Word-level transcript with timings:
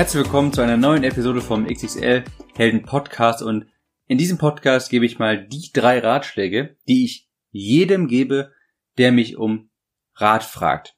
Herzlich 0.00 0.24
willkommen 0.24 0.50
zu 0.50 0.62
einer 0.62 0.78
neuen 0.78 1.04
Episode 1.04 1.42
vom 1.42 1.66
XXL 1.66 2.24
Helden 2.56 2.84
Podcast 2.84 3.42
und 3.42 3.66
in 4.06 4.16
diesem 4.16 4.38
Podcast 4.38 4.88
gebe 4.88 5.04
ich 5.04 5.18
mal 5.18 5.46
die 5.46 5.72
drei 5.74 5.98
Ratschläge, 5.98 6.78
die 6.88 7.04
ich 7.04 7.28
jedem 7.50 8.08
gebe, 8.08 8.50
der 8.96 9.12
mich 9.12 9.36
um 9.36 9.68
Rat 10.14 10.42
fragt. 10.42 10.96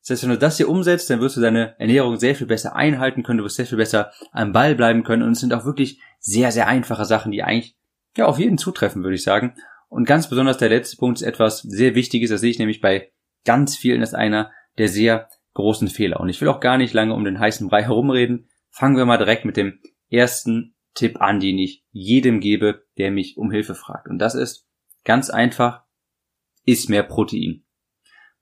Das 0.00 0.08
heißt, 0.08 0.22
wenn 0.22 0.30
du 0.30 0.38
das 0.38 0.56
hier 0.56 0.70
umsetzt, 0.70 1.10
dann 1.10 1.20
wirst 1.20 1.36
du 1.36 1.42
deine 1.42 1.78
Ernährung 1.78 2.18
sehr 2.18 2.34
viel 2.34 2.46
besser 2.46 2.74
einhalten 2.74 3.24
können, 3.24 3.40
du 3.40 3.44
wirst 3.44 3.56
sehr 3.56 3.66
viel 3.66 3.76
besser 3.76 4.10
am 4.32 4.54
Ball 4.54 4.74
bleiben 4.74 5.04
können 5.04 5.22
und 5.22 5.32
es 5.32 5.40
sind 5.40 5.52
auch 5.52 5.66
wirklich 5.66 6.00
sehr, 6.18 6.50
sehr 6.50 6.66
einfache 6.66 7.04
Sachen, 7.04 7.30
die 7.30 7.42
eigentlich 7.42 7.76
ja 8.16 8.24
auf 8.24 8.38
jeden 8.38 8.56
zutreffen, 8.56 9.02
würde 9.02 9.16
ich 9.16 9.22
sagen. 9.22 9.54
Und 9.90 10.06
ganz 10.06 10.30
besonders 10.30 10.56
der 10.56 10.70
letzte 10.70 10.96
Punkt 10.96 11.20
ist 11.20 11.26
etwas 11.26 11.58
sehr 11.58 11.94
Wichtiges, 11.94 12.30
das 12.30 12.40
sehe 12.40 12.52
ich 12.52 12.58
nämlich 12.58 12.80
bei 12.80 13.12
ganz 13.44 13.76
vielen, 13.76 14.00
ist 14.00 14.14
einer 14.14 14.50
der 14.78 14.88
sehr 14.88 15.28
großen 15.54 15.88
Fehler. 15.88 16.20
Und 16.20 16.28
ich 16.28 16.40
will 16.40 16.48
auch 16.48 16.60
gar 16.60 16.76
nicht 16.76 16.92
lange 16.92 17.14
um 17.14 17.24
den 17.24 17.38
heißen 17.38 17.68
Brei 17.68 17.82
herumreden. 17.84 18.48
Fangen 18.70 18.96
wir 18.96 19.06
mal 19.06 19.18
direkt 19.18 19.44
mit 19.44 19.56
dem 19.56 19.80
ersten 20.10 20.74
Tipp 20.94 21.20
an, 21.20 21.40
den 21.40 21.58
ich 21.58 21.84
jedem 21.90 22.40
gebe, 22.40 22.84
der 22.98 23.10
mich 23.10 23.36
um 23.36 23.50
Hilfe 23.50 23.74
fragt. 23.74 24.08
Und 24.08 24.18
das 24.18 24.34
ist 24.34 24.68
ganz 25.04 25.30
einfach, 25.30 25.84
iss 26.64 26.88
mehr 26.88 27.02
Protein. 27.02 27.64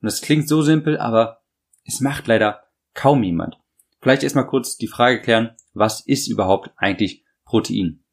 Und 0.01 0.05
das 0.05 0.21
klingt 0.21 0.47
so 0.47 0.61
simpel, 0.61 0.97
aber 0.97 1.41
es 1.85 1.99
macht 1.99 2.27
leider 2.27 2.63
kaum 2.93 3.23
jemand. 3.23 3.57
Vielleicht 4.01 4.23
erstmal 4.23 4.47
kurz 4.47 4.77
die 4.77 4.87
Frage 4.87 5.21
klären, 5.21 5.55
was 5.73 6.05
ist 6.05 6.27
überhaupt 6.27 6.71
eigentlich 6.75 7.23
Protein? 7.45 8.03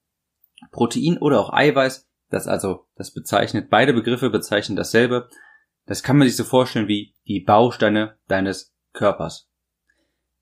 Protein 0.71 1.19
oder 1.19 1.41
auch 1.41 1.53
Eiweiß, 1.53 2.09
das 2.31 2.47
also, 2.47 2.87
das 2.95 3.13
bezeichnet, 3.13 3.71
beide 3.71 3.93
Begriffe 3.93 4.31
bezeichnen 4.31 4.77
dasselbe. 4.77 5.29
Das 5.87 6.03
kann 6.03 6.17
man 6.17 6.29
sich 6.29 6.37
so 6.37 6.45
vorstellen 6.45 6.89
wie 6.89 7.15
die 7.27 7.41
Bausteine 7.41 8.19
deines 8.29 8.75
Körpers. 8.93 9.49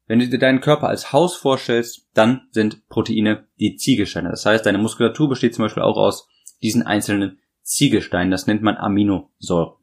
Wenn 0.07 0.21
du 0.21 0.29
dir 0.29 0.39
deinen 0.39 0.61
Körper 0.61 0.89
als 0.89 1.13
Haus 1.13 1.37
vorstellst, 1.37 2.09
dann 2.15 2.49
sind 2.51 2.89
Proteine 2.89 3.47
die 3.61 3.77
Ziegelsteine. 3.77 4.31
Das 4.31 4.47
heißt, 4.47 4.65
deine 4.65 4.79
Muskulatur 4.79 5.29
besteht 5.29 5.55
zum 5.55 5.67
Beispiel 5.67 5.83
auch 5.83 5.99
aus 5.99 6.29
diesen 6.63 6.83
einzelnen 6.83 7.39
Ziegelsteinen. 7.63 8.31
Das 8.31 8.47
nennt 8.47 8.63
man 8.63 8.77
Aminosäuren. 8.77 9.75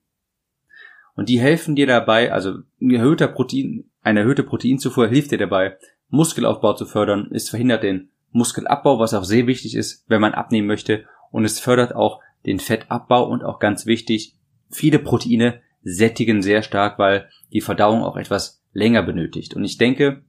Und 1.15 1.29
die 1.29 1.39
helfen 1.39 1.75
dir 1.75 1.87
dabei, 1.87 2.33
also 2.33 2.55
ein 2.81 2.91
erhöhter 2.91 3.27
Protein, 3.27 3.85
eine 4.01 4.21
erhöhte 4.21 4.43
Proteinzufuhr 4.43 5.07
hilft 5.07 5.31
dir 5.31 5.37
dabei, 5.37 5.77
Muskelaufbau 6.09 6.73
zu 6.73 6.85
fördern. 6.85 7.29
Es 7.31 7.49
verhindert 7.49 7.83
den 7.83 8.09
Muskelabbau, 8.31 8.99
was 8.99 9.13
auch 9.13 9.23
sehr 9.23 9.47
wichtig 9.47 9.75
ist, 9.75 10.03
wenn 10.07 10.21
man 10.21 10.33
abnehmen 10.33 10.67
möchte. 10.67 11.05
Und 11.31 11.45
es 11.45 11.59
fördert 11.59 11.95
auch 11.95 12.19
den 12.45 12.59
Fettabbau 12.59 13.27
und 13.27 13.43
auch 13.43 13.59
ganz 13.59 13.85
wichtig, 13.85 14.35
viele 14.69 14.99
Proteine 14.99 15.61
sättigen 15.85 16.41
sehr 16.41 16.63
stark, 16.63 16.99
weil 16.99 17.29
die 17.53 17.61
Verdauung 17.61 18.03
auch 18.03 18.17
etwas 18.17 18.61
länger 18.73 19.03
benötigt. 19.03 19.53
Und 19.53 19.63
ich 19.63 19.77
denke, 19.77 20.23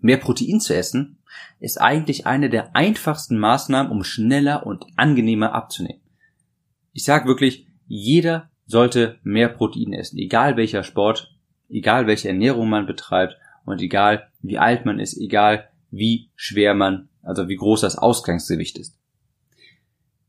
mehr 0.00 0.18
Protein 0.18 0.60
zu 0.60 0.74
essen 0.74 1.18
ist 1.60 1.80
eigentlich 1.80 2.26
eine 2.26 2.50
der 2.50 2.76
einfachsten 2.76 3.38
Maßnahmen, 3.38 3.90
um 3.90 4.04
schneller 4.04 4.66
und 4.66 4.84
angenehmer 4.96 5.54
abzunehmen. 5.54 6.02
Ich 6.92 7.04
sage 7.04 7.26
wirklich, 7.26 7.66
jeder 7.86 8.50
sollte 8.66 9.18
mehr 9.22 9.48
Protein 9.48 9.92
essen, 9.92 10.18
egal 10.18 10.56
welcher 10.56 10.82
Sport, 10.82 11.34
egal 11.70 12.06
welche 12.06 12.28
Ernährung 12.28 12.68
man 12.68 12.86
betreibt 12.86 13.36
und 13.64 13.80
egal 13.80 14.28
wie 14.42 14.58
alt 14.58 14.84
man 14.84 14.98
ist, 14.98 15.16
egal 15.16 15.68
wie 15.90 16.30
schwer 16.34 16.74
man, 16.74 17.08
also 17.22 17.48
wie 17.48 17.56
groß 17.56 17.82
das 17.82 17.96
Ausgangsgewicht 17.96 18.78
ist. 18.78 18.98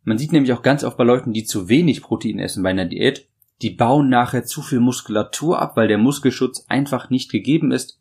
Man 0.03 0.17
sieht 0.17 0.31
nämlich 0.31 0.53
auch 0.53 0.61
ganz 0.61 0.83
oft 0.83 0.97
bei 0.97 1.03
Leuten, 1.03 1.33
die 1.33 1.45
zu 1.45 1.69
wenig 1.69 2.01
Protein 2.01 2.39
essen 2.39 2.61
bei 2.61 2.69
einer 2.69 2.85
Diät, 2.85 3.27
die 3.63 3.69
bauen 3.69 4.09
nachher 4.09 4.43
zu 4.43 4.61
viel 4.61 4.81
Muskulatur 4.81 5.59
ab, 5.59 5.77
weil 5.77 5.87
der 5.87 5.97
Muskelschutz 5.97 6.65
einfach 6.67 7.09
nicht 7.09 7.31
gegeben 7.31 7.71
ist. 7.71 7.99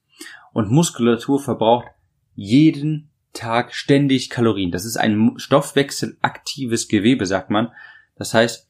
Und 0.53 0.71
Muskulatur 0.71 1.41
verbraucht 1.41 1.87
jeden 2.35 3.11
Tag 3.33 3.73
ständig 3.73 4.29
Kalorien. 4.29 4.73
Das 4.73 4.85
ist 4.85 4.97
ein 4.97 5.35
stoffwechselaktives 5.37 6.89
Gewebe, 6.89 7.27
sagt 7.27 7.51
man. 7.51 7.71
Das 8.17 8.35
heißt, 8.35 8.69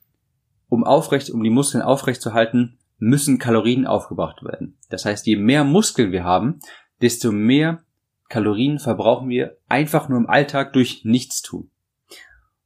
um 0.68 0.84
aufrecht, 0.84 1.30
um 1.30 1.42
die 1.42 1.50
Muskeln 1.50 1.82
aufrecht 1.82 2.22
zu 2.22 2.34
halten, 2.34 2.78
müssen 2.98 3.38
Kalorien 3.38 3.86
aufgebracht 3.86 4.44
werden. 4.44 4.76
Das 4.88 5.04
heißt, 5.04 5.26
je 5.26 5.36
mehr 5.36 5.64
Muskeln 5.64 6.12
wir 6.12 6.24
haben, 6.24 6.60
desto 7.00 7.32
mehr 7.32 7.82
Kalorien 8.28 8.78
verbrauchen 8.78 9.28
wir 9.28 9.56
einfach 9.68 10.08
nur 10.08 10.18
im 10.18 10.28
Alltag 10.28 10.72
durch 10.72 11.04
Nichtstun. 11.04 11.70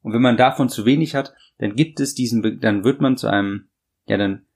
Und 0.03 0.12
wenn 0.12 0.22
man 0.22 0.37
davon 0.37 0.69
zu 0.69 0.84
wenig 0.84 1.14
hat, 1.14 1.32
dann 1.58 1.75
gibt 1.75 2.00
es 2.00 2.14
diesen, 2.14 2.60
dann 2.60 2.84
wird 2.84 3.00
man 3.00 3.16
zu 3.16 3.28
einem 3.28 3.69
ja, 4.06 4.17
dann 4.17 4.47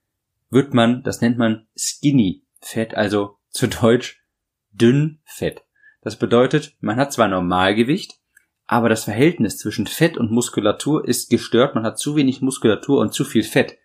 wird 0.49 0.73
man, 0.73 1.03
das 1.03 1.21
nennt 1.21 1.37
man 1.37 1.67
Skinny 1.77 2.43
Fett, 2.59 2.93
also 2.95 3.37
zu 3.49 3.67
Deutsch 3.67 4.23
dünn 4.71 5.19
Fett. 5.23 5.63
Das 6.01 6.17
bedeutet, 6.17 6.75
man 6.79 6.97
hat 6.97 7.13
zwar 7.13 7.27
Normalgewicht, 7.27 8.19
aber 8.65 8.89
das 8.89 9.03
Verhältnis 9.03 9.57
zwischen 9.57 9.87
Fett 9.87 10.17
und 10.17 10.31
Muskulatur 10.31 11.07
ist 11.07 11.29
gestört, 11.29 11.75
man 11.75 11.83
hat 11.83 11.99
zu 11.99 12.15
wenig 12.15 12.41
Muskulatur 12.41 12.99
und 12.99 13.13
zu 13.13 13.25
viel 13.25 13.43
Fett. 13.43 13.77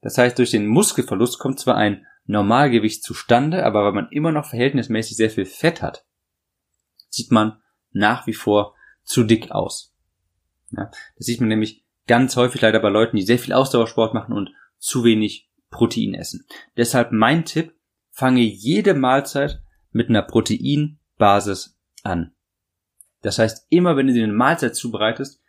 Das 0.00 0.18
heißt, 0.18 0.38
durch 0.38 0.50
den 0.50 0.66
Muskelverlust 0.66 1.38
kommt 1.38 1.60
zwar 1.60 1.76
ein 1.76 2.06
Normalgewicht 2.26 3.02
zustande, 3.02 3.64
aber 3.64 3.84
weil 3.84 3.92
man 3.92 4.08
immer 4.10 4.32
noch 4.32 4.46
verhältnismäßig 4.46 5.16
sehr 5.16 5.30
viel 5.30 5.46
Fett 5.46 5.82
hat, 5.82 6.04
sieht 7.08 7.30
man 7.30 7.62
nach 7.90 8.26
wie 8.26 8.34
vor 8.34 8.74
zu 9.02 9.24
dick 9.24 9.50
aus. 9.50 9.94
Ja, 10.70 10.90
das 11.16 11.26
sieht 11.26 11.40
man 11.40 11.48
nämlich 11.48 11.84
ganz 12.06 12.36
häufig 12.36 12.60
leider 12.60 12.80
bei 12.80 12.90
Leuten, 12.90 13.16
die 13.16 13.22
sehr 13.22 13.38
viel 13.38 13.54
Ausdauersport 13.54 14.14
machen 14.14 14.34
und 14.34 14.50
zu 14.78 15.04
wenig 15.04 15.50
Protein 15.70 16.14
essen. 16.14 16.46
Deshalb 16.76 17.12
mein 17.12 17.44
Tipp, 17.44 17.74
fange 18.10 18.40
jede 18.40 18.94
Mahlzeit 18.94 19.62
mit 19.90 20.08
einer 20.08 20.22
Proteinbasis 20.22 21.78
an. 22.02 22.34
Das 23.22 23.38
heißt, 23.38 23.66
immer 23.70 23.96
wenn 23.96 24.06
du 24.06 24.12
dir 24.12 24.24
eine 24.24 24.32
Mahlzeit 24.32 24.74
zubereitest, 24.74 25.42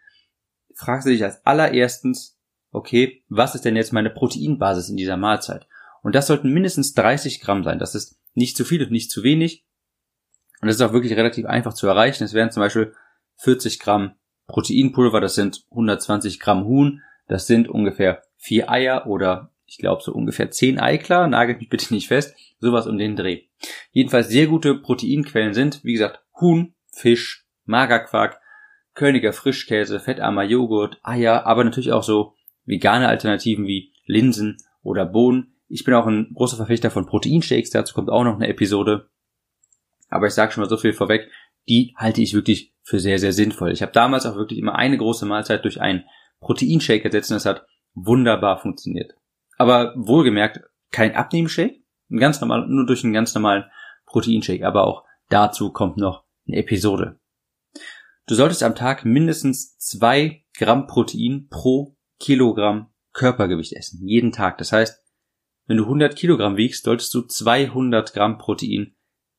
fragst 0.76 1.08
du 1.08 1.12
dich 1.12 1.24
als 1.24 1.46
allererstens, 1.46 2.40
okay, 2.72 3.24
was 3.28 3.56
ist 3.56 3.66
denn 3.66 3.76
jetzt 3.76 3.94
meine 3.94 4.10
Proteinbasis 4.10 4.90
in 4.90 4.98
dieser 4.98 5.18
Mahlzeit? 5.18 5.68
Und 6.02 6.16
das 6.16 6.28
sollten 6.28 6.54
mindestens 6.54 6.94
30 6.94 7.42
Gramm 7.42 7.64
sein. 7.64 7.80
Das 7.80 7.96
ist 7.96 8.20
nicht 8.34 8.56
zu 8.56 8.64
viel 8.64 8.84
und 8.84 8.92
nicht 8.92 9.12
zu 9.12 9.24
wenig. 9.24 9.66
Und 10.62 10.68
das 10.68 10.76
ist 10.76 10.82
auch 10.82 10.94
wirklich 10.94 11.14
relativ 11.14 11.46
einfach 11.46 11.74
zu 11.74 11.88
erreichen. 11.88 12.24
Es 12.24 12.34
wären 12.34 12.52
zum 12.52 12.62
Beispiel 12.62 12.94
40 13.38 13.80
Gramm 13.80 14.16
Proteinpulver, 14.48 15.22
das 15.22 15.36
sind 15.36 15.66
120 15.72 16.40
Gramm 16.40 16.66
Huhn, 16.66 17.04
das 17.30 17.48
sind 17.48 17.70
ungefähr 17.70 18.24
vier 18.36 18.70
Eier 18.70 19.08
oder 19.08 19.52
ich 19.66 19.78
glaube 19.78 20.02
so 20.04 20.12
ungefähr 20.12 20.50
zehn 20.50 20.80
Eiklar, 20.80 21.28
nagelt 21.28 21.60
mich 21.60 21.70
bitte 21.70 21.94
nicht 21.94 22.08
fest, 22.08 22.36
sowas 22.60 22.88
um 22.88 22.98
den 22.98 23.16
Dreh. 23.16 23.44
Jedenfalls 23.92 24.30
sehr 24.30 24.48
gute 24.48 24.76
Proteinquellen 24.76 25.54
sind, 25.54 25.84
wie 25.84 25.94
gesagt, 25.94 26.22
Huhn, 26.42 26.74
Fisch, 26.92 27.46
Magerquark, 27.66 28.42
Königer 28.96 29.32
Frischkäse, 29.32 30.00
fettarmer 30.00 30.44
Joghurt, 30.44 31.00
Eier, 31.04 31.46
aber 31.46 31.64
natürlich 31.64 31.92
auch 31.92 32.04
so 32.04 32.34
vegane 32.66 33.08
Alternativen 33.08 33.68
wie 33.68 33.94
Linsen 34.06 34.58
oder 34.82 35.06
Bohnen. 35.06 35.54
Ich 35.68 35.84
bin 35.84 35.94
auch 35.94 36.08
ein 36.08 36.32
großer 36.34 36.58
Verfechter 36.58 36.90
von 36.90 37.06
Proteinshakes, 37.06 37.70
dazu 37.70 37.94
kommt 37.94 38.10
auch 38.10 38.24
noch 38.24 38.36
eine 38.36 38.48
Episode. 38.48 39.08
Aber 40.10 40.26
ich 40.26 40.34
sage 40.34 40.52
schon 40.52 40.64
mal 40.64 40.70
so 40.70 40.78
viel 40.78 40.94
vorweg, 40.94 41.30
die 41.68 41.94
halte 41.96 42.22
ich 42.22 42.34
wirklich 42.34 42.74
für 42.82 43.00
sehr, 43.00 43.20
sehr 43.20 43.34
sinnvoll. 43.34 43.72
Ich 43.72 43.84
habe 43.84 43.92
damals 43.92 44.26
auch 44.26 44.36
wirklich 44.36 44.58
immer 44.58 44.76
eine 44.76 44.98
große 44.98 45.28
Mahlzeit 45.28 45.64
durch 45.64 45.80
einen 45.80 46.06
Proteinshake 46.42 47.06
ersetzt 47.06 47.32
und 47.32 47.36
das 47.36 47.46
hat 47.46 47.66
wunderbar 47.94 48.60
funktioniert. 48.60 49.14
Aber 49.58 49.94
wohlgemerkt, 49.96 50.62
kein 50.92 51.16
Abnehmshake, 51.16 51.82
ganz 52.10 52.42
normal, 52.42 52.68
nur 52.68 52.86
durch 52.86 53.04
einen 53.04 53.14
ganz 53.14 53.34
normalen 53.36 53.66
Proteinshake. 54.06 54.66
Aber 54.66 54.86
auch 54.86 55.04
dazu 55.30 55.72
kommt 55.72 55.98
noch 55.98 56.24
eine 56.48 56.58
Episode. 56.58 57.20
Du 58.26 58.36
solltest 58.36 58.64
am 58.64 58.76
Tag 58.76 59.06
mindestens 59.06 59.78
zwei 59.78 60.46
Gramm 60.58 60.88
Protein 60.88 61.48
pro 61.50 61.96
Kilogramm 62.20 62.92
Körpergewicht 63.12 63.74
essen. 63.74 64.08
Jeden 64.08 64.32
Tag. 64.32 64.58
Das 64.60 64.72
heißt, 64.72 65.04
wenn 65.66 65.78
du 65.78 65.84
100 65.84 66.16
Kilogramm 66.16 66.58
wiegst, 66.58 66.84
solltest 66.84 67.14
du 67.14 67.22
200 67.22 68.14
Gramm 68.14 68.38
Protein 68.38 68.96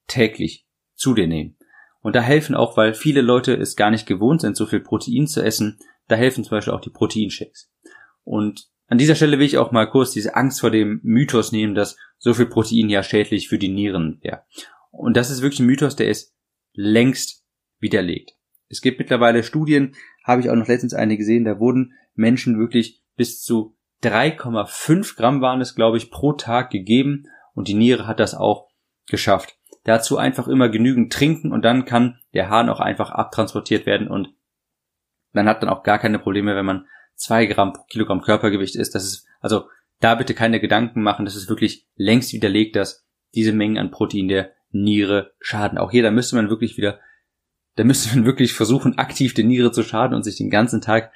täglich 0.06 0.66
zu 0.94 1.14
dir 1.14 1.26
nehmen. 1.26 1.56
Und 2.02 2.16
da 2.16 2.20
helfen 2.20 2.54
auch, 2.54 2.76
weil 2.76 2.94
viele 2.94 3.20
Leute 3.20 3.54
es 3.54 3.76
gar 3.76 3.90
nicht 3.90 4.06
gewohnt 4.06 4.40
sind, 4.40 4.56
so 4.56 4.66
viel 4.66 4.80
Protein 4.80 5.26
zu 5.26 5.42
essen, 5.42 5.78
da 6.10 6.16
helfen 6.16 6.44
zum 6.44 6.50
Beispiel 6.50 6.72
auch 6.72 6.80
die 6.80 6.90
Proteinshakes. 6.90 7.70
Und 8.24 8.68
an 8.88 8.98
dieser 8.98 9.14
Stelle 9.14 9.38
will 9.38 9.46
ich 9.46 9.58
auch 9.58 9.70
mal 9.70 9.88
kurz 9.88 10.10
diese 10.10 10.34
Angst 10.34 10.60
vor 10.60 10.70
dem 10.70 11.00
Mythos 11.04 11.52
nehmen, 11.52 11.74
dass 11.74 11.96
so 12.18 12.34
viel 12.34 12.46
Protein 12.46 12.88
ja 12.88 13.02
schädlich 13.02 13.48
für 13.48 13.58
die 13.58 13.68
Nieren 13.68 14.18
wäre. 14.22 14.42
Und 14.90 15.16
das 15.16 15.30
ist 15.30 15.42
wirklich 15.42 15.60
ein 15.60 15.66
Mythos, 15.66 15.94
der 15.94 16.08
ist 16.08 16.34
längst 16.72 17.44
widerlegt. 17.78 18.32
Es 18.68 18.80
gibt 18.80 18.98
mittlerweile 18.98 19.42
Studien, 19.42 19.94
habe 20.24 20.40
ich 20.40 20.50
auch 20.50 20.56
noch 20.56 20.68
letztens 20.68 20.94
eine 20.94 21.16
gesehen, 21.16 21.44
da 21.44 21.60
wurden 21.60 21.94
Menschen 22.14 22.58
wirklich 22.58 23.02
bis 23.16 23.42
zu 23.42 23.76
3,5 24.02 25.16
Gramm 25.16 25.40
waren 25.40 25.60
es, 25.60 25.74
glaube 25.74 25.96
ich, 25.96 26.10
pro 26.10 26.32
Tag 26.32 26.70
gegeben 26.70 27.24
und 27.54 27.68
die 27.68 27.74
Niere 27.74 28.06
hat 28.06 28.18
das 28.18 28.34
auch 28.34 28.68
geschafft. 29.06 29.56
Dazu 29.84 30.16
einfach 30.16 30.48
immer 30.48 30.68
genügend 30.68 31.12
trinken 31.12 31.52
und 31.52 31.64
dann 31.64 31.84
kann 31.84 32.18
der 32.34 32.48
Hahn 32.48 32.68
auch 32.68 32.80
einfach 32.80 33.10
abtransportiert 33.10 33.86
werden 33.86 34.08
und 34.08 34.34
man 35.32 35.46
hat 35.46 35.62
dann 35.62 35.68
auch 35.68 35.82
gar 35.82 35.98
keine 35.98 36.18
Probleme, 36.18 36.56
wenn 36.56 36.66
man 36.66 36.86
zwei 37.14 37.46
Gramm 37.46 37.72
pro 37.72 37.82
Kilogramm 37.84 38.22
Körpergewicht 38.22 38.76
ist. 38.76 38.94
Das 38.94 39.04
ist, 39.04 39.26
also 39.40 39.64
da 40.00 40.14
bitte 40.14 40.34
keine 40.34 40.60
Gedanken 40.60 41.02
machen, 41.02 41.24
das 41.24 41.36
ist 41.36 41.48
wirklich 41.48 41.86
längst 41.96 42.32
widerlegt, 42.32 42.76
dass 42.76 43.06
diese 43.34 43.52
Mengen 43.52 43.78
an 43.78 43.90
Protein 43.90 44.28
der 44.28 44.52
Niere 44.70 45.32
schaden. 45.40 45.78
Auch 45.78 45.90
hier, 45.90 46.02
da 46.02 46.10
müsste 46.10 46.36
man 46.36 46.48
wirklich 46.48 46.76
wieder, 46.76 46.98
da 47.76 47.84
müsste 47.84 48.14
man 48.14 48.24
wirklich 48.24 48.54
versuchen, 48.54 48.98
aktiv 48.98 49.34
der 49.34 49.44
Niere 49.44 49.72
zu 49.72 49.82
schaden 49.82 50.14
und 50.14 50.22
sich 50.22 50.36
den 50.36 50.50
ganzen 50.50 50.80
Tag 50.80 51.12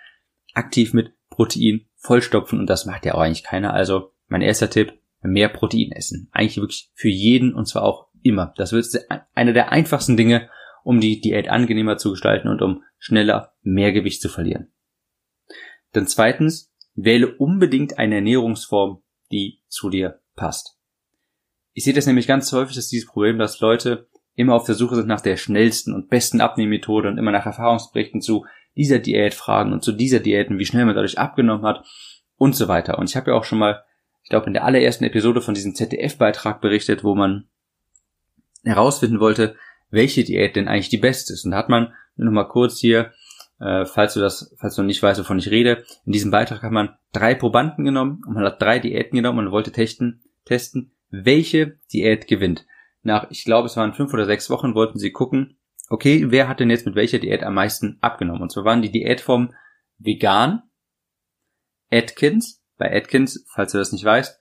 aktiv 0.53 0.93
mit 0.93 1.13
Protein 1.31 1.87
vollstopfen 1.97 2.61
und 2.61 2.69
das 2.69 2.87
macht 2.87 3.07
ja 3.07 3.15
auch 3.15 3.21
eigentlich 3.21 3.43
keiner. 3.43 3.73
Also 3.73 4.13
mein 4.29 4.43
erster 4.43 4.71
Tipp, 4.71 4.93
mehr 5.23 5.49
Protein 5.49 5.91
essen. 5.93 6.29
Eigentlich 6.33 6.59
wirklich 6.59 6.91
für 6.95 7.09
jeden 7.09 7.55
und 7.55 7.67
zwar 7.67 7.83
auch 7.83 8.09
immer. 8.23 8.53
Das 8.57 8.73
wird 8.73 8.87
eine 9.35 9.53
der 9.53 9.73
einfachsten 9.73 10.17
Dinge, 10.17 10.49
um 10.85 11.01
die 11.01 11.21
Diät 11.21 11.49
angenehmer 11.49 11.97
zu 11.97 12.11
gestalten 12.11 12.49
und 12.49 12.63
um 12.63 12.85
schneller 12.99 13.55
mehr 13.63 13.91
Gewicht 13.91 14.23
zu 14.23 14.29
verlieren. 14.29 14.73
Dann 15.93 16.07
zweitens, 16.07 16.73
wähle 16.95 17.35
unbedingt 17.37 17.99
eine 17.99 18.17
Ernährungsform, 18.17 19.03
die 19.33 19.63
zu 19.67 19.91
dir 19.91 20.21
passt. 20.37 20.79
Ich 21.73 21.85
sehe 21.85 21.95
das 21.95 22.07
nämlich 22.07 22.29
ganz 22.29 22.53
häufig, 22.53 22.77
dass 22.77 22.89
dieses 22.89 23.09
Problem, 23.09 23.39
dass 23.39 23.61
Leute 23.61 24.09
immer 24.35 24.55
auf 24.55 24.67
der 24.67 24.75
Suche 24.75 24.97
sind 24.97 25.09
nach 25.09 25.21
der 25.21 25.37
schnellsten 25.37 25.93
und 25.93 26.09
besten 26.09 26.41
Abnehmmethode 26.41 27.09
und 27.09 27.19
immer 27.19 27.33
nach 27.33 27.47
Erfahrungsberichten 27.47 28.21
zu 28.21 28.47
dieser 28.77 28.99
Diät 28.99 29.35
fragen 29.35 29.73
und 29.73 29.83
zu 29.83 29.93
dieser 29.93 30.21
Diäten, 30.21 30.59
wie 30.59 30.67
schnell 30.67 30.85
man 30.85 30.95
dadurch 30.95 31.19
abgenommen 31.19 31.65
hat 31.65 31.85
und 32.37 32.55
so 32.55 32.69
weiter. 32.69 32.99
Und 32.99 33.09
ich 33.09 33.17
habe 33.17 33.31
ja 33.31 33.37
auch 33.37 33.45
schon 33.45 33.59
mal, 33.59 33.85
ich 34.23 34.31
glaube, 34.31 34.47
in 34.47 34.53
der 34.53 34.65
allerersten 34.65 35.05
Episode 35.05 35.41
von 35.41 35.55
diesem 35.55 35.75
ZDF-Beitrag 35.75 36.61
berichtet, 36.61 37.05
wo 37.05 37.15
man 37.15 37.49
herausfinden 38.65 39.21
wollte, 39.21 39.57
welche 39.95 40.25
Diät 40.25 40.57
denn 40.57 40.69
eigentlich 40.69 40.89
die 40.89 40.99
beste 40.99 41.33
ist. 41.33 41.45
Und 41.45 41.53
da 41.53 41.59
hat 41.59 41.69
man 41.69 41.95
noch 42.17 42.33
mal 42.33 42.45
kurz 42.45 42.79
hier, 42.79 43.13
äh, 43.61 43.85
falls 43.85 44.15
du 44.15 44.21
das, 44.21 44.55
falls 44.59 44.75
du 44.75 44.83
nicht 44.83 45.03
weißt, 45.03 45.21
wovon 45.21 45.39
ich 45.39 45.51
rede, 45.51 45.85
in 46.05 46.13
diesem 46.13 46.31
Beitrag 46.31 46.63
hat 46.63 46.73
man 46.73 46.97
drei 47.13 47.35
Probanden 47.35 47.85
genommen 47.85 48.23
und 48.27 48.35
man 48.35 48.45
hat 48.45 48.61
drei 48.61 48.79
Diäten 48.79 49.17
genommen 49.17 49.47
und 49.47 49.53
wollte 49.53 49.73
testen, 49.73 50.23
testen, 50.45 50.93
welche 51.11 51.79
Diät 51.93 52.27
gewinnt. 52.27 52.67
Nach, 53.03 53.31
ich 53.31 53.45
glaube, 53.45 53.67
es 53.67 53.77
waren 53.77 53.95
fünf 53.95 54.13
oder 54.13 54.27
sechs 54.27 54.51
Wochen 54.51 54.75
wollten 54.75 54.99
sie 54.99 55.13
gucken, 55.13 55.59
okay, 55.89 56.27
wer 56.29 56.49
hat 56.49 56.61
denn 56.61 56.71
jetzt 56.71 56.87
mit 56.87 56.95
welcher 56.95 57.19
Diät 57.19 57.43
am 57.43 57.55
meisten 57.55 57.99
abgenommen? 58.01 58.43
Und 58.43 58.51
zwar 58.51 58.65
waren 58.65 58.83
die 58.83 58.91
Diätformen 58.91 59.55
vegan, 59.99 60.63
Atkins, 61.91 62.65
bei 62.77 62.95
Atkins, 62.95 63.47
falls 63.53 63.73
du 63.73 63.79
das 63.79 63.93
nicht 63.93 64.05
weißt, 64.05 64.41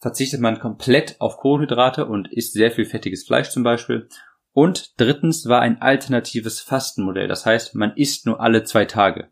verzichtet 0.00 0.40
man 0.40 0.58
komplett 0.58 1.20
auf 1.20 1.36
Kohlenhydrate 1.36 2.06
und 2.06 2.32
isst 2.32 2.52
sehr 2.52 2.70
viel 2.70 2.84
fettiges 2.84 3.24
Fleisch 3.26 3.50
zum 3.50 3.62
Beispiel. 3.62 4.08
Und 4.52 4.98
drittens 5.00 5.46
war 5.46 5.60
ein 5.60 5.80
alternatives 5.80 6.60
Fastenmodell. 6.60 7.28
Das 7.28 7.46
heißt, 7.46 7.74
man 7.74 7.96
isst 7.96 8.26
nur 8.26 8.40
alle 8.40 8.64
zwei 8.64 8.84
Tage. 8.84 9.30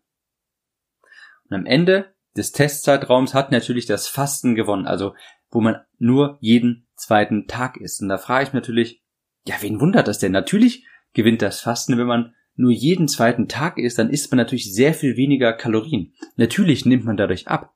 Und 1.49 1.57
am 1.57 1.67
Ende 1.67 2.15
des 2.37 2.53
Testzeitraums 2.53 3.35
hat 3.35 3.51
natürlich 3.51 3.87
das 3.87 4.09
Fasten 4.09 4.55
gewonnen, 4.55 4.87
also 4.87 5.15
wo 5.51 5.61
man 5.61 5.81
nur 5.99 6.39
jeden 6.41 6.87
zweiten 6.97 7.47
Tag 7.47 7.77
isst. 7.77 8.03
Und 8.03 8.09
da 8.09 8.19
frage 8.19 8.49
ich 8.49 8.53
natürlich, 8.53 9.03
ja, 9.47 9.55
wen 9.61 9.81
wundert 9.81 10.09
das 10.09 10.19
denn? 10.19 10.33
Natürlich 10.33 10.87
gewinnt 11.13 11.43
das 11.43 11.61
Fasten, 11.61 11.99
wenn 11.99 12.07
man 12.07 12.35
nur 12.57 12.73
jeden 12.73 13.07
zweiten 13.07 13.49
Tag 13.49 13.79
isst, 13.79 13.99
dann 13.99 14.11
isst 14.11 14.31
man 14.31 14.39
natürlich 14.39 14.73
sehr 14.73 14.95
viel 14.95 15.17
weniger 15.17 15.53
Kalorien. 15.53 16.15
Natürlich 16.37 16.87
nimmt 16.87 17.05
man 17.05 17.17
dadurch 17.17 17.49
ab. 17.49 17.75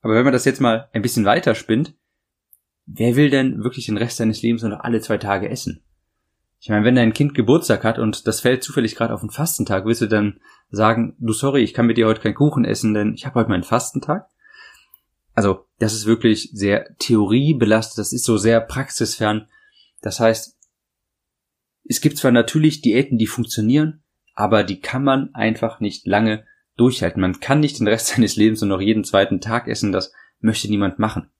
Aber 0.00 0.14
wenn 0.14 0.24
man 0.24 0.32
das 0.32 0.44
jetzt 0.44 0.60
mal 0.60 0.88
ein 0.92 1.02
bisschen 1.02 1.24
weiter 1.24 1.54
spinnt, 1.54 1.94
wer 2.86 3.16
will 3.16 3.30
denn 3.30 3.62
wirklich 3.62 3.86
den 3.86 3.98
Rest 3.98 4.16
seines 4.16 4.42
Lebens 4.42 4.62
nur 4.62 4.70
noch 4.70 4.80
alle 4.80 5.00
zwei 5.00 5.18
Tage 5.18 5.48
essen? 5.48 5.84
Ich 6.60 6.68
meine, 6.68 6.84
wenn 6.84 6.96
dein 6.96 7.12
Kind 7.12 7.34
Geburtstag 7.34 7.84
hat 7.84 7.98
und 7.98 8.26
das 8.26 8.40
fällt 8.40 8.64
zufällig 8.64 8.96
gerade 8.96 9.14
auf 9.14 9.20
den 9.20 9.30
Fastentag, 9.30 9.84
willst 9.84 10.00
du 10.00 10.06
dann 10.06 10.40
sagen, 10.70 11.16
du 11.18 11.32
sorry, 11.32 11.62
ich 11.62 11.72
kann 11.72 11.86
mit 11.86 11.96
dir 11.96 12.06
heute 12.06 12.20
keinen 12.20 12.34
Kuchen 12.34 12.64
essen, 12.64 12.94
denn 12.94 13.14
ich 13.14 13.26
habe 13.26 13.36
heute 13.36 13.50
meinen 13.50 13.62
Fastentag? 13.62 14.28
Also, 15.34 15.66
das 15.78 15.94
ist 15.94 16.06
wirklich 16.06 16.50
sehr 16.52 16.96
theoriebelastet, 16.98 17.98
das 17.98 18.12
ist 18.12 18.24
so 18.24 18.38
sehr 18.38 18.60
praxisfern. 18.60 19.46
Das 20.00 20.18
heißt, 20.18 20.56
es 21.84 22.00
gibt 22.00 22.18
zwar 22.18 22.32
natürlich 22.32 22.82
Diäten, 22.82 23.18
die 23.18 23.28
funktionieren, 23.28 24.02
aber 24.34 24.64
die 24.64 24.80
kann 24.80 25.04
man 25.04 25.34
einfach 25.34 25.78
nicht 25.78 26.06
lange 26.06 26.44
durchhalten. 26.76 27.20
Man 27.20 27.38
kann 27.38 27.60
nicht 27.60 27.78
den 27.78 27.88
Rest 27.88 28.06
seines 28.14 28.34
Lebens 28.34 28.60
nur 28.60 28.68
noch 28.68 28.80
jeden 28.80 29.04
zweiten 29.04 29.40
Tag 29.40 29.68
essen, 29.68 29.92
das 29.92 30.12
möchte 30.40 30.68
niemand 30.68 30.98
machen. 30.98 31.30